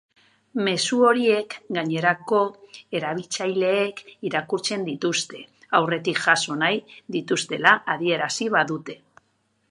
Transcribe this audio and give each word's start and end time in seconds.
Mezu 0.67 0.97
horiek 1.07 1.51
gainerako 1.75 2.39
erabiltzaileek 2.99 4.01
irakurtzen 4.29 4.85
dituzte, 4.87 5.41
aurretik 5.81 6.21
jaso 6.23 6.57
nahi 6.63 6.81
dituztela 7.17 7.75
adierazi 7.97 8.49
badute. 8.57 8.97